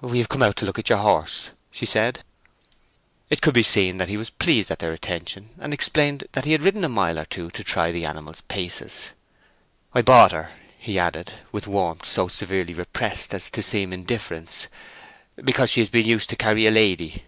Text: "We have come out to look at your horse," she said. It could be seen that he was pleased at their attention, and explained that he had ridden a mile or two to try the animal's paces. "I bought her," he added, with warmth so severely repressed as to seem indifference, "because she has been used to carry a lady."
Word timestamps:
"We 0.00 0.18
have 0.18 0.28
come 0.28 0.44
out 0.44 0.54
to 0.58 0.64
look 0.64 0.78
at 0.78 0.88
your 0.88 0.98
horse," 0.98 1.50
she 1.72 1.86
said. 1.86 2.22
It 3.28 3.40
could 3.40 3.52
be 3.54 3.64
seen 3.64 3.98
that 3.98 4.08
he 4.08 4.16
was 4.16 4.30
pleased 4.30 4.70
at 4.70 4.78
their 4.78 4.92
attention, 4.92 5.48
and 5.58 5.74
explained 5.74 6.22
that 6.34 6.44
he 6.44 6.52
had 6.52 6.62
ridden 6.62 6.84
a 6.84 6.88
mile 6.88 7.18
or 7.18 7.24
two 7.24 7.50
to 7.50 7.64
try 7.64 7.90
the 7.90 8.04
animal's 8.06 8.42
paces. 8.42 9.10
"I 9.92 10.00
bought 10.02 10.30
her," 10.30 10.52
he 10.78 11.00
added, 11.00 11.32
with 11.50 11.66
warmth 11.66 12.06
so 12.06 12.28
severely 12.28 12.74
repressed 12.74 13.34
as 13.34 13.50
to 13.50 13.60
seem 13.60 13.92
indifference, 13.92 14.68
"because 15.42 15.70
she 15.70 15.80
has 15.80 15.90
been 15.90 16.06
used 16.06 16.30
to 16.30 16.36
carry 16.36 16.64
a 16.64 16.70
lady." 16.70 17.24